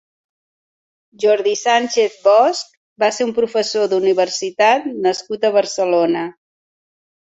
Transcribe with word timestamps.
Jordi 1.23 1.53
Sánchez 1.65 2.17
Bosch 2.25 2.73
va 3.05 3.11
ser 3.19 3.29
un 3.29 3.37
professor 3.39 3.89
d'universitat 3.95 4.93
nascut 5.07 5.51
a 5.53 5.57
Barcelona. 5.63 6.31